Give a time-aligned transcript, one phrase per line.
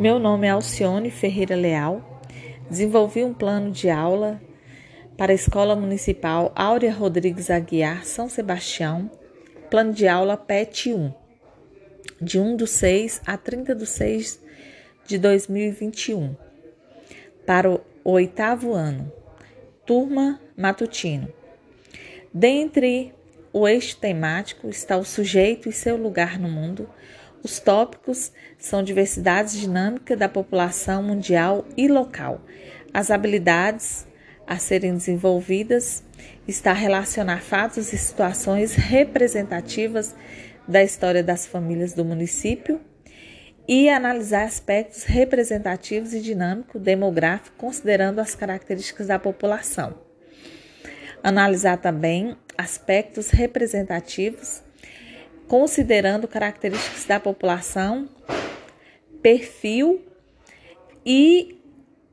[0.00, 2.20] Meu nome é Alcione Ferreira Leal.
[2.68, 4.42] Desenvolvi um plano de aula
[5.16, 9.08] para a Escola Municipal Áurea Rodrigues Aguiar, São Sebastião,
[9.70, 11.14] plano de aula PET 1,
[12.20, 14.40] de 1 do 6 a 30 do 6
[15.06, 16.34] de 2021,
[17.46, 19.12] para o oitavo ano,
[19.86, 21.32] turma matutino.
[22.32, 23.14] Dentre
[23.54, 26.90] o eixo temático está o sujeito e seu lugar no mundo.
[27.40, 32.40] Os tópicos são diversidade dinâmica da população mundial e local.
[32.92, 34.08] As habilidades
[34.44, 36.02] a serem desenvolvidas
[36.48, 40.16] está relacionar fatos e situações representativas
[40.66, 42.80] da história das famílias do município
[43.68, 50.03] e analisar aspectos representativos e dinâmico demográfico considerando as características da população.
[51.24, 54.62] Analisar também aspectos representativos
[55.48, 58.06] considerando características da população,
[59.22, 60.04] perfil
[61.04, 61.58] e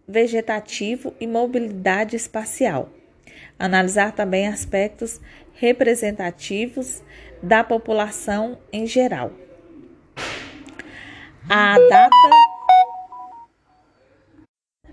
[0.07, 2.89] vegetativo e mobilidade espacial.
[3.59, 5.19] Analisar também aspectos
[5.55, 7.03] representativos
[7.43, 9.33] da população em geral.
[11.49, 12.11] A data.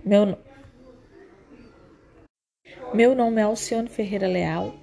[0.05, 0.37] Meu,
[2.95, 4.75] meu nome é Alcione Ferreira Leal.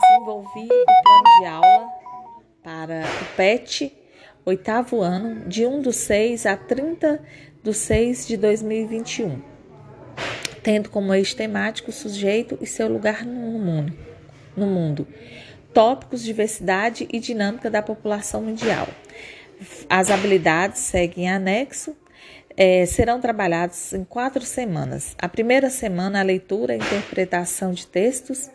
[0.00, 1.88] Desenvolvi o plano de aula
[2.62, 3.92] para o PET,
[4.44, 7.20] oitavo ano, de 1 do 6 a 30
[7.64, 9.42] do 6 de 2021,
[10.62, 13.92] tendo como eixo temático o sujeito e seu lugar no mundo,
[14.56, 15.06] no mundo.
[15.74, 18.86] Tópicos, diversidade e dinâmica da população mundial.
[19.88, 21.96] As habilidades seguem anexo,
[22.60, 25.14] é, serão trabalhados em quatro semanas.
[25.16, 28.50] A primeira semana, a leitura e interpretação de textos.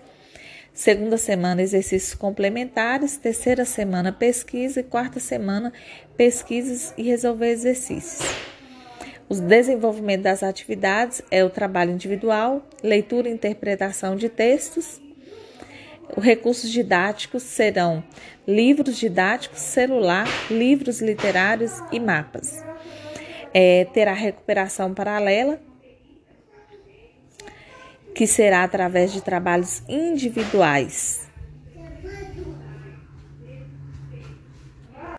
[0.73, 3.15] Segunda semana, exercícios complementares.
[3.15, 4.81] Terceira semana, pesquisa.
[4.81, 5.71] E quarta semana,
[6.17, 8.29] pesquisas e resolver exercícios.
[9.29, 15.01] O desenvolvimento das atividades é o trabalho individual, leitura e interpretação de textos.
[16.15, 18.03] Os recursos didáticos serão
[18.45, 22.61] livros didáticos, celular, livros literários e mapas.
[23.53, 25.59] É, terá recuperação paralela,
[28.15, 31.22] que será através de trabalhos individuais